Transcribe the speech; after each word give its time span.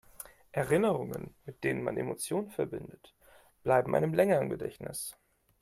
Erinnerungen, 0.51 1.35
mit 1.45 1.63
denen 1.63 1.83
man 1.83 1.95
Emotionen 1.95 2.49
verbindet, 2.49 3.13
bleiben 3.61 3.95
einem 3.95 4.15
länger 4.15 4.41
im 4.41 4.49
Gedächtnis. 4.49 5.15